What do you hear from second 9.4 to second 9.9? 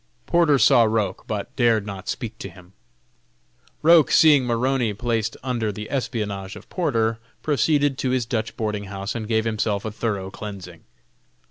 himself